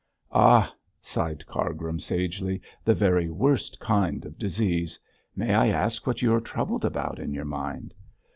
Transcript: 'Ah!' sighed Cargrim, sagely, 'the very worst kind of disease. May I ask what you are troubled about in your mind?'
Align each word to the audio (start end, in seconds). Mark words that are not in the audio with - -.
'Ah!' 0.31 0.73
sighed 0.99 1.45
Cargrim, 1.45 1.99
sagely, 1.99 2.59
'the 2.83 2.95
very 2.95 3.29
worst 3.29 3.79
kind 3.79 4.25
of 4.25 4.35
disease. 4.39 4.99
May 5.35 5.53
I 5.53 5.67
ask 5.67 6.07
what 6.07 6.23
you 6.23 6.33
are 6.33 6.41
troubled 6.41 6.83
about 6.83 7.19
in 7.19 7.35
your 7.35 7.45
mind?' 7.45 7.93